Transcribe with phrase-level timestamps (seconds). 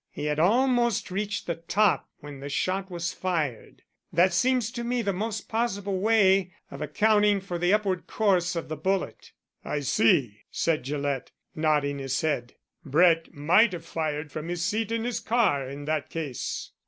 [0.09, 3.83] He had almost reached the top when the shot was fired.
[4.11, 8.67] That seems to me the most possible way of accounting for the upward course of
[8.67, 9.31] the bullet."
[9.63, 12.55] "I see," said Gillett, nodding his head.
[12.83, 16.71] "Brett might have fired from his seat in his car, in that case."